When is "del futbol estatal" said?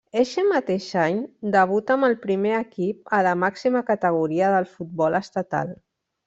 4.57-5.73